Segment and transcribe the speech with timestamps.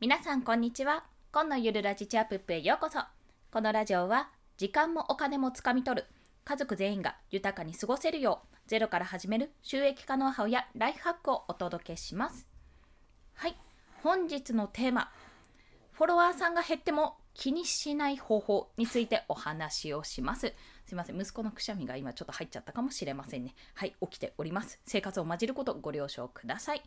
[0.00, 1.04] 皆さんこんにちは。
[1.30, 3.00] 今のゆるラジチアップップへようこそ。
[3.52, 6.06] このラジオは時間もお金もつかみ取る。
[6.46, 12.46] 家族全員が豊かに過ごせるようゼロから始める収益化ノウハウやライフハックをお届けします。
[13.34, 13.56] はい。
[14.02, 15.10] 本日のテーマ
[15.92, 20.54] フォロワーさんが減っても気にしない方法についてお話をします。
[20.86, 21.20] すいません。
[21.20, 23.54] 息子のくしゃみが今ちょっと入っちゃったかもしれませんね。
[23.74, 23.94] はい。
[24.00, 24.80] 起きております。
[24.86, 26.82] 生活を混じることご了承ください。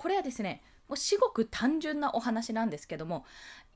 [0.00, 3.26] これはですねもう至極単純なお話なんですけども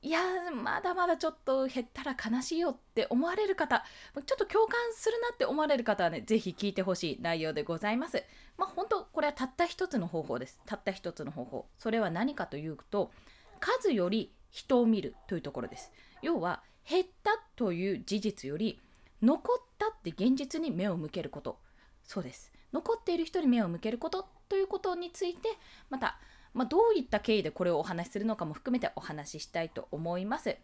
[0.01, 0.19] いや
[0.51, 3.85] まだまだちょっと減ったら悲しいよって思われる方
[4.15, 8.23] ちょっと共感するなって思われる方はね是非聞いてほしい内容でございます。
[8.57, 10.59] まあ本当これはたった一つの方法です。
[10.65, 11.67] たった一つの方法。
[11.77, 13.11] それは何かというと
[13.59, 15.91] 数より人を見るというところです。
[16.23, 18.81] 要は減ったという事実より
[19.21, 21.59] 残ったって現実に目を向けること。
[22.03, 22.51] そうです。
[22.75, 25.49] 残っている人に目を向けることということについて
[25.89, 26.19] また
[26.55, 30.55] まあ、どういった経緯でこれをお話しするのかも含めてお話ししたいと思います。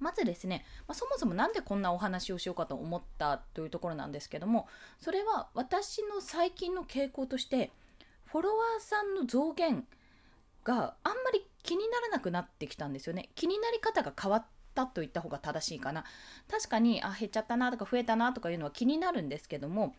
[0.00, 4.68] まずですね、まあ、そもそも何でこんなお話をしようかと思ったというところなんですけども
[5.00, 7.70] それは私の最近の傾向として
[8.26, 9.86] フォロワーさんの増減
[10.64, 16.04] があんまり気にならなくなってきたんですよね気になり方が変わったと言った方が正しいかな
[16.50, 19.94] 確かにあ減っちゃったなとか増えたなとかいうのは気になるんですけども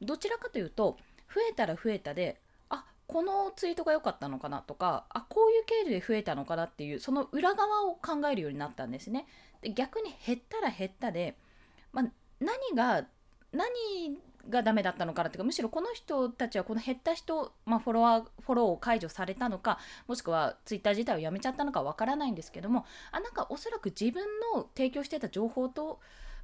[0.00, 0.96] どちらかというと
[1.34, 9.26] 増えたら増えたであこのツイートが良かったのかなとかあこういう経緯で増えたのかなっていうその裏側を考えるようになったんですね。
[9.62, 11.36] で逆に減ったら減ったで、
[11.92, 12.04] まあ、
[12.40, 13.06] 何が
[13.52, 26.00] 何がダメだったのかなっていうかむしろこの人たちはこの減った人、まあ、フォロワーフォローを解除されたのかもしくはツイッター自体をやめちゃったのかわからないんですけどもあなんかおそらく自分の提供してた情報と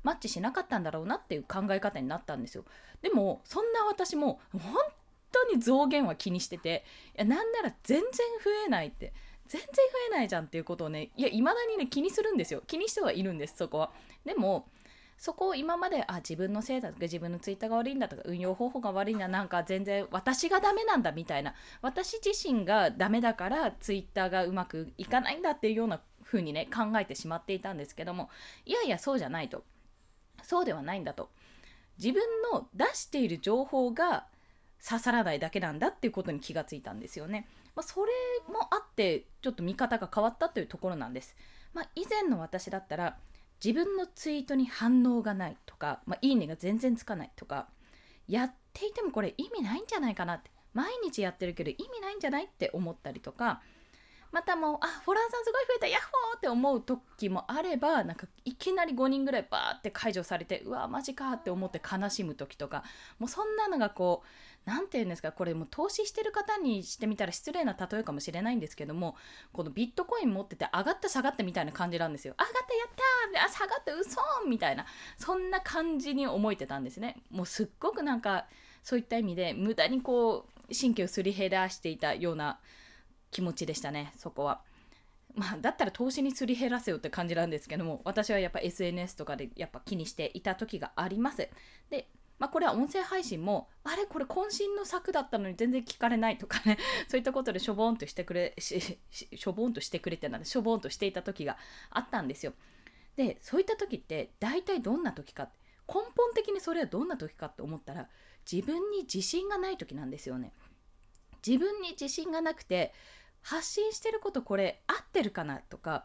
[0.07, 2.65] マッチしなかったんだろうなっていう考え方になったんですよ。
[3.03, 4.63] でもそんな私も本
[5.33, 6.85] 当に増減は気にしてて
[7.17, 9.13] いやなんなら全然増えないって
[9.49, 9.73] 全然増
[10.13, 12.63] えないじゃんっていうことをねいや未だにね気にするんですよ。
[12.69, 13.91] 気にしてはいるんですそこは。
[14.25, 14.69] でも
[15.19, 28.29] そこを今まであ自分のせいだとか自分のツイッターが悪いんだとか運用方法が悪いんだなんか全然私がダメなんだみたいな私自身がダメだからツイッターがうまくいかないんだっていうような風にね考えてしまっていたんですけども
[28.67, 29.65] いやいやそうじゃないと。
[30.47, 31.29] そうではないんだと
[31.99, 34.27] 自分の出している情報が
[34.87, 37.49] 刺さらないだけなんだっていうことに気がついたんですよね。
[37.75, 38.13] まあ、それ
[38.53, 41.35] もあってちょっと見方が変わったというところなんです。
[41.75, 43.19] まあ、以前の私だったら
[43.65, 47.69] 自分のツイートに反応がないとか、まあ、いいねが全然つかないとか
[48.29, 53.63] やっていてもこれ意味ないんじゃないかなって毎日やってるけど意味ないんじゃないって思ったりとか
[54.33, 62.85] またもうあフォロワーさんすごい増えたヤッホーって思う時もあればなんかいきなり5人ぐらいバーって解除されてうわマジかって思って悲しむ時とか
[63.19, 64.27] もうそんなのがこう
[64.67, 69.17] 何て言うんですかこれもう投資してる方にしてみたら失礼な例えかもしれないんですけども
[69.53, 72.35] このビットコイン持ってて上がった下がったみたいな感じなんですよ。
[72.39, 72.89] 上がったやっ
[73.33, 74.85] たーあ下がった嘘みたいな
[75.17, 77.17] そんな感じに思えてたんですね。
[77.31, 78.47] もうすっごくなんか
[78.83, 82.59] そういった意味で無駄にこう神経をすり減らしていたような
[83.37, 84.63] 気持ちでしたねそこは。
[85.35, 91.47] まあ、だったら投資にすり減らせよって感じなんですけども私はやっぱ SNS とかでやっぱ気にしていた時があります。
[91.91, 92.09] で
[92.39, 96.77] まあ、これは音声配信もあれこれ渾身の作だったのに全然聞かれないとかね
[97.09, 101.57] そういったことでしょぼんとしてくれししょぼんとしてくれてなんでしょぼんとしていた時が
[101.91, 102.53] あったんですよ
[103.17, 105.51] でそういった時って大体どんな時か
[105.89, 108.11] 根本的にそれはどんな時かって思ったら
[108.51, 110.53] 自分に自信がない時なんですよね
[111.47, 112.93] 自分に自信がなくて
[113.47, 116.03] 発信してることこれ合ってるかなとか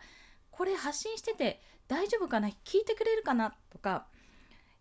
[0.52, 4.06] これ発信してて大丈夫かな聞いてくれるかなとか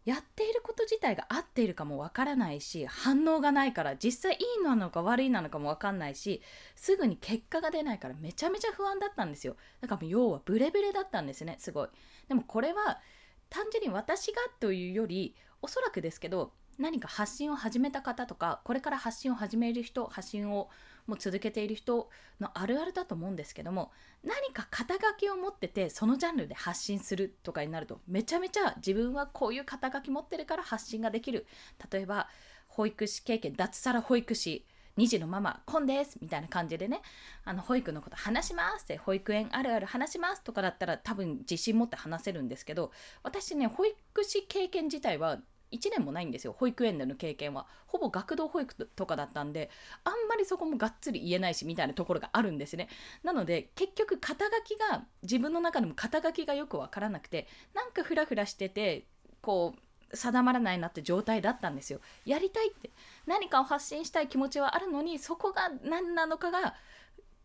[0.04, 6.42] やっていること自体が合っているかもわからないし反応がないから実際いいのなのか悪いなのかもわかんないし
[6.76, 9.56] すぐに結果が出ないからめちゃめちゃ不安だったんですよ。
[9.80, 11.88] だから要はブレブレだったんですねすごい。
[12.28, 13.00] でもこれは
[13.48, 20.68] 単純に私がというよりおそらくですけど何か発信を始めた方とかこれから発信を始める人発信を
[21.06, 22.08] もう続けている人
[22.40, 23.92] のあるあるだと思うんですけども
[24.24, 31.46] 何か肩書きを持っててそのジャンルで発信するとかになるとめちゃめちゃ自分はこういう肩書き持ってるから発信ができる。
[31.90, 32.28] 例えば
[32.68, 34.64] 保育士経験脱サラ保育士
[34.96, 37.00] 2児のママ、コンですみたいな感じでね、
[37.44, 42.90] あの保育のこと話しますって、保育園あるある話しますとかだったら多分自信持って話せるんですけど、
[43.22, 45.40] 私ね、保育士経験自体は
[45.72, 47.66] 1年もないんですよ保育園での経験は。
[47.86, 49.70] ほぼ学童保育とかだったんで
[50.04, 52.88] あんまりそこもがっつり言えないしみたいなところがあるんですね。
[53.22, 59.06] なので結局肩書きが自分の中でも肩書きがよくわからなくてなんかフラフラしてて
[59.40, 62.00] こう定まらないなって状態だったんですよ。
[62.24, 62.90] やりたいって。
[63.26, 66.74] 何かを発信したい気持ちはあるのにそこが何なのかが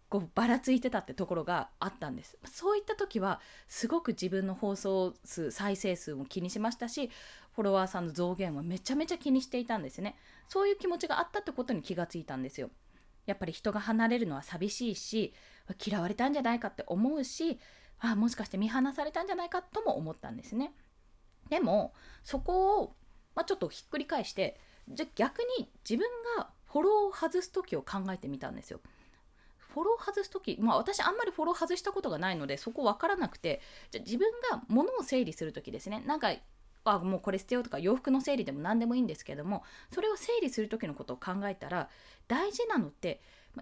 [0.10, 2.38] こうばらついてたってところがあったんです。
[2.46, 7.10] そういった時はすごく自分の放送数再生数も気にしましたし
[7.56, 10.18] フォロワーさんの増減はめちゃめちゃ気にしていたんですね。
[10.50, 12.70] そういう気持ちがあったってことに気がついたんですよ。
[13.26, 15.34] やっぱり人が離れるのは寂しいし
[15.84, 17.60] 嫌われたんじゃないかって思うし
[18.00, 20.74] あもしかして見放されたんじゃないかとも思ったんですね。
[21.50, 21.94] でも
[22.24, 22.96] そこを、
[23.36, 24.60] まあ、ちょっとひっくり返して
[24.90, 26.08] じゃ逆に自分
[26.38, 28.82] がフォローを外す時を考えてみたんですよ。
[29.58, 33.62] フォロー外す時まあ私あんまりフォロー外したことがないのでそこ分からなくて
[33.92, 36.04] じゃ自分が物を整理する時ですね。
[36.06, 36.34] なんか
[36.86, 41.90] あもうこれ捨てようとか洋服の整理でも何でもいいんですけどもそれを整理する時のことを考えたら
[42.28, 43.22] 大事なのって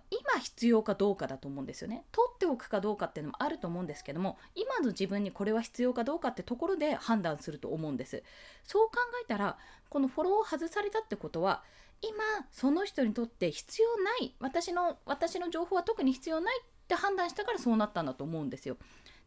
[0.10, 2.06] 今必要かどうかだと思うんですよね。
[2.12, 8.24] 取っておくかどうかっていうのもあると思うんですけども今の自分にこれは必要かどうかってところで判断すると思うんです。
[8.64, 8.94] そう考
[9.24, 9.58] えたら
[9.90, 11.64] このフォローを外されたってことは
[12.02, 18.78] 今その人にとって必要ない私の私の情報は特に必要ないって判断したからそうなったんだと思うんですよ。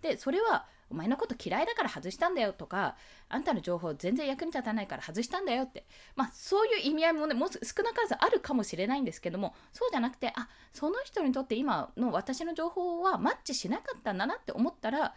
[0.02, 2.96] でそれはお前のこと嫌いだから外したんだよとか
[3.28, 5.84] あんたの情報全然役に立たないから外したんだよって。
[6.14, 15.14] まあそういう意味合いもねもう少なからずあるかもしれないんですけどもそうじゃなくてあその人にとって今の私の情報はマッチしなかったんだなって思ったら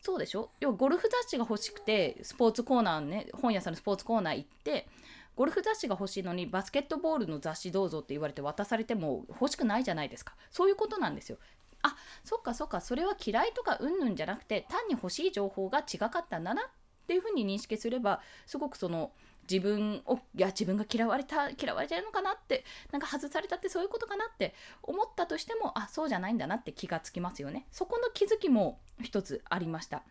[0.00, 0.50] そうでしょ？
[0.60, 4.88] 要はゴルフ雑誌が欲しくてスポーツコーナーね本屋さんのスポーツコーナー行って
[5.36, 10.36] ゴルフ雑誌が欲しいのにバスケットボールの雑誌どうぞって言われて渡されても欲しくないじゃないですか。
[10.50, 11.38] そういうことなんですよ。
[11.84, 12.80] あそっかそっか。
[12.80, 16.64] それは嫌いとかうんぬんじゃなくて単に欲しい情報が違かったんだなっ
[17.06, 19.12] ていうふうに認識すればすごくその
[19.48, 27.66] 自分をいや自分が嫌われた嫌われちゃうのかなってなんか外されたってそういうことかなって思ったとしてもあそうじゃないんだなって気がつきますよね。
[27.70, 30.02] そこの気づきも一つありました。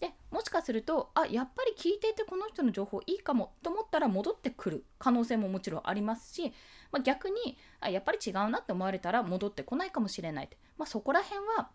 [0.00, 6.52] でもしかするとあやっぱり聞いていてこの人の情報いいかもと思ったら戻ってくる可能性ももちろんありますし、
[6.90, 11.70] まあ、逆にあやっぱり違うなって思われたら戻ってこないかもしれないって、まあ、そこら辺は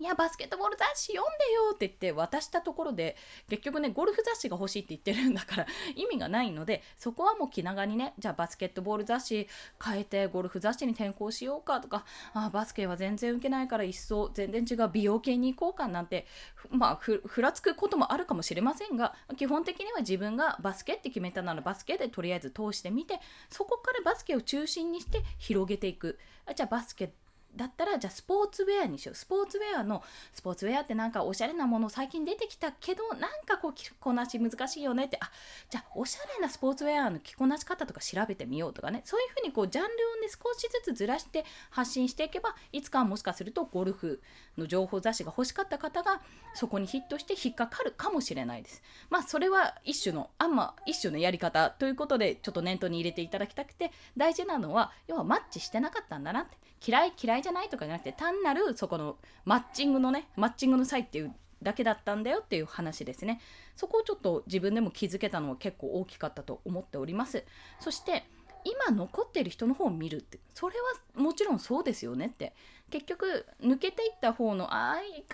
[0.00, 3.16] いや、バスケットボール雑誌読んでよって言って渡したところで、
[3.48, 9.48] 結局ね、ゴルフ雑誌が欲しいって言ってるんだから 意味がないので、そこはもう気長にね、じゃあバスケットボール雑誌
[9.82, 16.26] 変えてゴルフ雑誌に転校しようかとか、あバスケは全然受けないから一層全然違う美容系に行こうかなんて、
[16.70, 26.18] まあ、ふらつくこともあるかもしれませんが、基本的には自分がバスケって決めたならバスケでとりあえず通してみて、そこからバスケを中心にして広げていく。
[26.46, 27.12] あじゃあバスケ
[27.56, 29.14] だったらじゃあスポーツウェアにしよう。
[29.14, 30.02] スポーツウェアの
[30.32, 35.18] スポーツウェアってなんかおしゃれなもの最近出てきたけどなんかこう着こなし難しいよねって。
[35.20, 35.30] あ
[35.70, 39.02] じゃあおしゃれなスポーツウェアの着こなし方とか調べてみようとかね。
[39.04, 39.92] そういうふうにこうジャンルを
[40.22, 44.20] ね少しずつずらして発信していけばいつかはもしかするとゴルフ
[44.58, 46.20] の情報雑誌が欲しかった方が
[46.54, 48.82] そこにヒットして引っかかるかもしれないです。
[49.10, 56.56] まあそれは一種のあんま一種のやり方ということでちょっと念頭に入れていただきたくて大事なのは要はマッチしてなかったんだなって。
[56.86, 61.32] 嫌い嫌いじゃないとかじゃなくて単なるそこのマッチングのねマッチングの際っていう
[61.62, 63.40] だけだったんだよっていう話ですね。
[63.76, 67.44] そこをちょっと自分でも気づけたのは結構大きかったと思っております。
[67.80, 68.24] そして
[68.64, 70.74] 今残ってる人の方を見るってそれ
[71.14, 72.54] はもちろんそうですよねって。
[72.90, 75.24] 結局抜けていった方のああ行かないで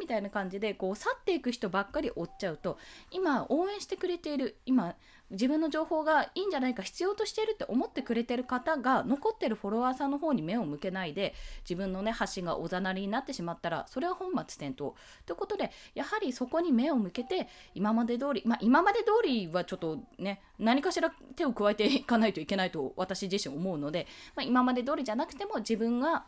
[0.00, 2.78] みたいな感じでこう去っていく人ばっかり追っちゃうと
[3.10, 4.96] 今応援してくれている今
[5.30, 14.92] 自分の情報がいいんじゃないか必要としてるって思ってくれてる方が残ってるフォロワーさんの方に目を向けないで自分のね発信がおざなりになってしまったらそれは本末転倒。
[15.26, 26.24] ということでやはりそこに目を向けて今まで通りまあ今まで通りはちょっとね何かしら手を加えていかないといけないと私自身思うので、まあ、今まで通りじゃなくても自分が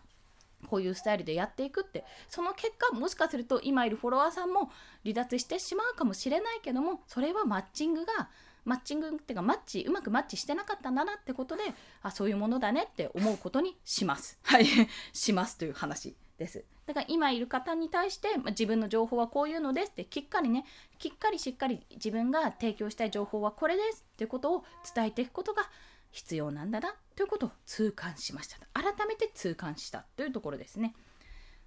[0.66, 4.70] こういうスタイルでやっていくってその結果もしかすると今いるフォロワーさんも
[5.04, 8.28] 離脱してしまうかもしれないけどもそれはマッチングが
[8.68, 11.62] マッチングっていうかマッチうまくマッチしてなかったんだなってことで
[12.02, 14.38] あそういうものだねって思うことにします。
[14.44, 14.66] はい。
[15.12, 16.64] しますという話です。
[16.86, 20.64] だから今いる方に対して、まあ、自分の情報はこういうのですってきっかりね
[20.98, 25.68] きっかりしっかり自分が提供したい情報はこれですっていうことを伝えていくことが
[26.10, 28.58] 必要なんだなということを痛感しました。
[28.74, 30.94] 改めて痛感したというところですね。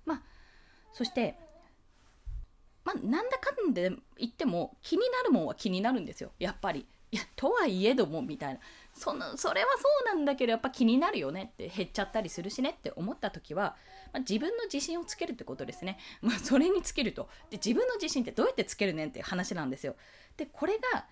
[0.06, 0.22] まあ
[0.94, 1.38] そして
[2.84, 6.32] まあ、なんだかんで言っても気になるもんは気になるんですよ。
[6.40, 6.86] やっぱり。
[7.14, 8.60] いやとはいえどもみたいな。
[8.94, 13.76] そのそれはそうなんだけどやっぱ気になるよねって減っちゃったりするしねって思った時は、
[14.14, 17.30] まあ、自分の自信をつけるってことですね、 まあ、それにつけると。
[17.50, 19.96] で自分の自信ってどうやってつけるねんって話なんですよ。
[20.38, 21.06] でこれが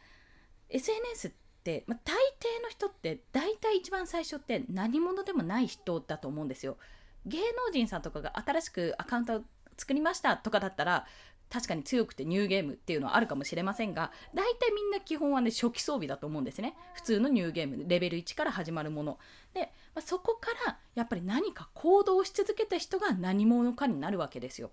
[0.69, 1.31] SNS っ
[1.63, 6.77] て、まあ、大抵の人って大体一番最初って何者でもない人だと思うんですよ。
[7.25, 9.43] 芸能人さんとかが新しくアカウント
[9.77, 11.07] 作りましたとかだったら
[11.49, 16.75] 確かに強くてニューゲームっていうのはあるかもしれませんが大体みんな基本はね初期装備だと思うんですね。
[16.93, 19.17] 普通のニューゲームレベル1から始まるもの。
[19.53, 24.69] で、まあ、そこからやっぱり何か行動し続けた人が何者かになるわけですよ、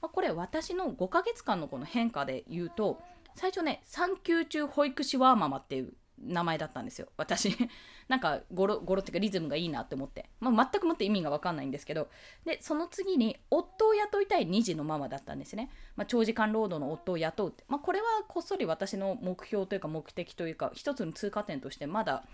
[0.00, 3.00] まあ、これ私の5ヶ月間のこの変化で言うと
[3.34, 7.08] 最初ね産休中保育士ワーママっていう名前だったんですよ。
[7.16, 7.56] 私。
[8.08, 12.08] なんか語呂語呂っていうかリズムがいいなって思って、まあ、全くもって意味が分かんないんですけど。
[12.44, 22.24] でその次に夫を雇いたい2児のママだったんですね、まあ、長時間労働の夫を雇うって、まあ、これはこっそり私の目標というか目的というか一つの通過点としてまだ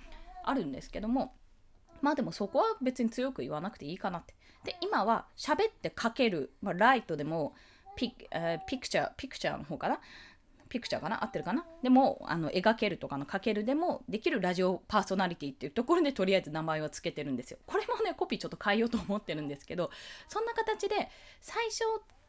[0.44, 1.34] あるんですけども。
[2.00, 4.34] まあでもそこは別に強く言わなくていいかなって。
[4.64, 7.54] で今は喋って書ける、まあ、ライトでも
[7.96, 10.00] ピ,、えー、ピクチャーピクチャーの方かな。
[10.70, 11.22] ピクチャーかな？
[11.22, 11.66] 合ってるかな？
[11.82, 17.58] でもあの描けるとかのかけるでもできるラジオパーソナリティっていうところでとりあえず名前を付けてるんですよ。
[17.66, 19.90] これもねコピーちょっと変えようと思ってるんですけど
[20.28, 21.10] そんな形で
[21.40, 21.80] 最初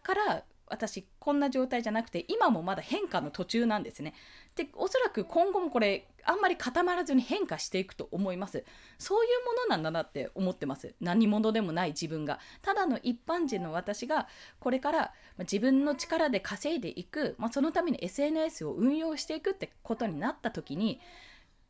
[0.03, 4.13] から私こんな状態じゃなくて今もまだ変化の途中なんですね。
[4.55, 8.63] でおそらく今後もこれあんまり固まらずに変化していくと思います。
[8.97, 10.95] そういうものなんだなって思ってます。
[11.01, 12.39] 何者でもない自分が。
[12.61, 14.27] ただの一般人の私が
[14.59, 20.99] これから自分の力で稼いでいく、まあ、そのために SNS を運用していくってことになった時に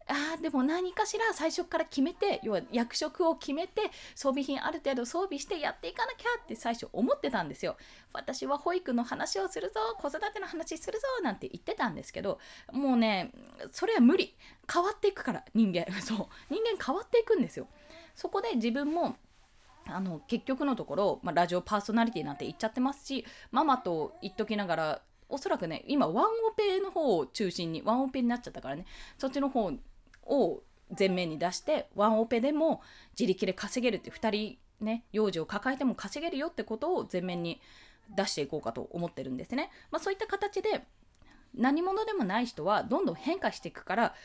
[0.08, 3.82] あでも何かしら最初から決めて要は役職を決めて
[4.16, 7.78] 装備品ある程度装備してやっていかなきゃって最初思ってたんですよ。
[8.14, 12.40] 私は保育の話をするぞ子育ての話するぞなんて言ってたんですけど
[12.72, 13.32] もうね
[13.72, 14.36] それは無理
[14.72, 16.18] 変わっていくから人間 そう
[16.50, 17.68] 人間変わっていくんですよ。
[18.16, 19.16] そこで自分も
[19.86, 28.86] あの結局のところ、まあ、ラジオパーソナリティなんて言っちゃってますしママと言っときながらおそらくね今ワンオペの方を中心にワンオペになっちゃったからね
[29.18, 29.72] そっちの方
[30.26, 30.64] を
[30.98, 32.82] 前面に出してワンオペでも
[33.18, 37.62] 自力で稼げるって2人ね幼児を抱えても稼げるよってことを前面に
[38.16, 39.70] 出していこうかと思ってるんですね。
[39.90, 40.86] まあ、そういった形で
[41.54, 44.16] 何者でもない人はどんどん変化していくから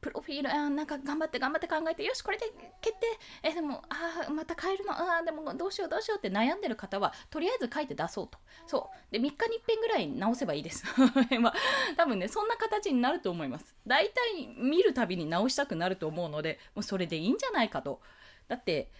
[0.00, 2.46] プロフィールあなんか頑張って頑張って考えてよしこれで
[2.80, 3.06] 決定。
[3.42, 4.92] えでもあまた変えるの？
[4.92, 8.38] あでもどうしようどうしようって悩んでる方はとりあえず書いて出そうと。
[8.66, 9.12] そう。
[9.12, 10.84] で3日に1遍ぐらい直せばいいです。
[11.40, 11.54] まあ、
[11.96, 13.74] 多分ねそんな形になると思います。
[13.86, 18.00] 大体見るたびに直したくなると思うのでもうそれでいいんじゃないかと。
[18.48, 18.90] だって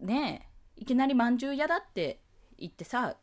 [0.00, 2.20] ねえいきなりまんじゅう屋だって
[2.58, 3.16] 言ってさ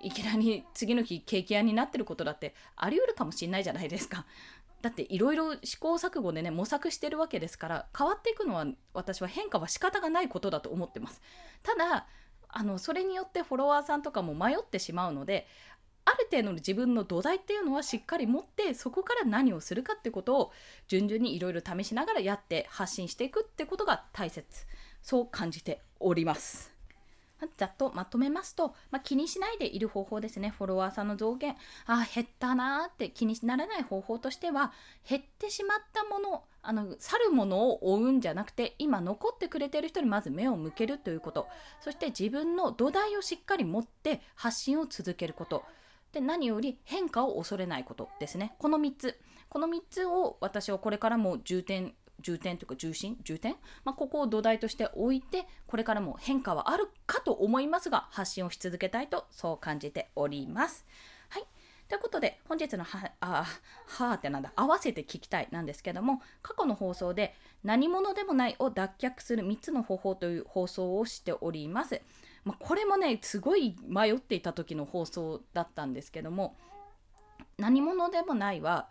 [0.00, 4.26] いきなり次の日ケーキ屋になってることだってあり得るかもしんないじゃないですか。
[4.82, 11.20] だっていろいろ試行錯誤でね模索してるわけですから変わっていくのは私は変化は仕方がないことだと思ってます。
[11.62, 12.06] ただ
[12.48, 15.46] あのそれによってフォロワーさんとかも迷ってしまうので
[16.06, 20.52] ある程度の自分の土台っていうのはしっかり持ってそこから何をするかってことを
[20.86, 24.46] 順々にいろいろ試しながらやって発信していくってことが大切
[25.02, 26.75] そう感じております。
[27.56, 30.50] ざっとまとめますと、まあ、気にしないでいる方法ですね。
[30.56, 31.56] フォロワーさんの増減。
[31.86, 34.72] あ、減ったなーって気にならない方法としては、
[35.08, 41.46] 減ってしまったもの、あの、去るものを追うんじゃなくて、今残ってくれてる人にまず目を向けるということ。
[41.80, 45.64] そして自分の土台をしっかり持って発信を続けること。
[46.12, 48.54] で、何より変化を恐れないことですね。
[48.58, 49.20] この3つ。
[49.48, 51.94] この3つを私はこれからも重点
[52.26, 53.54] 重点というか重心重点、
[53.84, 60.84] まあ、ここを土台として置いてこれからも変化はあるかと思いますが発信をし続けたいとそう感じております。
[61.28, 61.44] はい
[61.88, 63.46] ということで本日のはあ
[63.86, 72.02] はってなんだ合わせて聞きたいなんですけども過去の放送で何者でもないを脱却する3つの方法という放送をしております。
[72.42, 76.56] まあ、これもねすごい迷っていた時の放送だったんですけども
[77.56, 78.88] 何者でもないは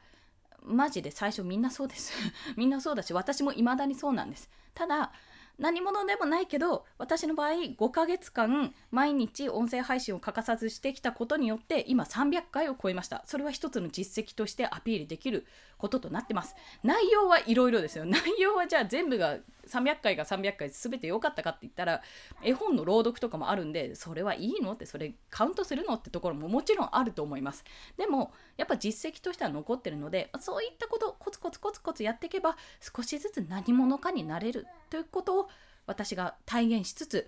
[0.66, 2.14] マジで最初みんなそうです。
[2.56, 4.50] みんなそうだし私も未だにそうなんです。
[4.74, 5.12] ただ
[5.58, 13.24] 何者でもないけど私の場合5ヶ月間毎日音声配信を欠かさずしてきたことによって今300回を超えました。
[13.26, 15.46] それは一つの実績としてアピールできる
[15.78, 16.56] こととなってます。
[16.84, 18.06] 内容はいろいろですよ。
[18.08, 22.02] 内容はじゃあ全部が300回が300回全て良かったかって言ったら
[22.44, 27.64] 絵本の朗読とかもあるんでそれはいいのってそれカウントするのってところももちろんあると思います。
[27.98, 35.50] でもやっぱ実績としては残ってるのでそういったことコツコツコツコツやっていけば少しずつ何者かになれるということを
[35.88, 37.28] 私が体現しつつ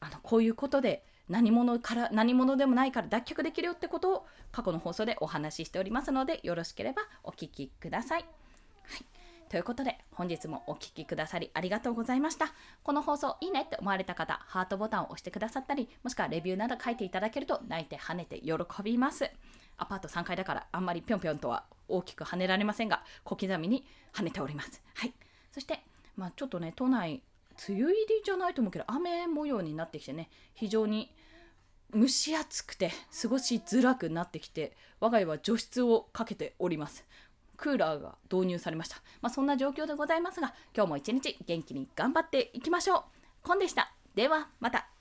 [0.00, 8.22] あのこういうことで何者から何者でもないから脱却できるよってことを過去の放送でお話ししておりますのでよろしければお聞きください。
[8.22, 9.04] はい
[9.48, 12.52] ということで本日もお聴きくださりありがとうございました。
[12.84, 18.52] この放送いいねって思われた方、ハートボタンを押してくださったり、もしくはレビューなど書いていただけると泣いて跳ねて喜
[18.84, 19.28] びます。
[19.76, 24.80] アパート3階だからあんまりぴょんぴょんとは大きく跳ねられませんが、小刻みに跳ねております。
[24.94, 25.14] はい。
[25.50, 25.80] そして、
[26.16, 27.24] まあ、ちょっとね、都内、
[27.68, 31.12] 梅雨入りじゃないと思うけど、雨模様になってきてね、非常に
[31.94, 37.04] 蒸し暑くて過ごしづらくなってきて我が家は除湿をかけております。
[37.56, 43.02] クーラーが導入されました、まあ、そんな状況でございますが今日も一日元気に頑張っていきましょう。
[43.42, 43.92] コンでした。
[44.14, 44.99] ではまた。